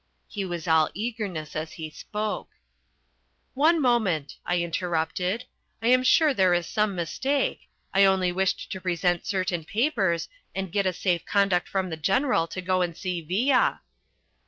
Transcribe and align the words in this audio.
He 0.27 0.43
was 0.43 0.67
all 0.67 0.89
eagerness 0.95 1.55
as 1.55 1.73
he 1.73 1.91
spoke. 1.91 2.49
"One 3.53 3.79
moment," 3.79 4.37
I 4.47 4.57
interrupted. 4.59 5.45
"I 5.79 5.89
am 5.89 6.01
sure 6.01 6.33
there 6.33 6.55
is 6.55 6.65
some 6.65 6.95
mistake. 6.95 7.69
I 7.93 8.03
only 8.05 8.31
wished 8.31 8.71
to 8.71 8.81
present 8.81 9.27
certain 9.27 9.63
papers 9.63 10.27
and 10.55 10.71
get 10.71 10.87
a 10.87 10.91
safe 10.93 11.23
conduct 11.27 11.69
from 11.69 11.91
the 11.91 11.97
General 11.97 12.47
to 12.47 12.61
go 12.63 12.81
and 12.81 12.97
see 12.97 13.21
Villa." 13.21 13.81